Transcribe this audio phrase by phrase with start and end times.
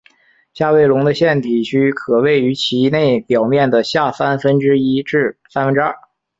[0.55, 5.95] 下位笼的腺体区可位于其内表面的下三分之一至三分之二。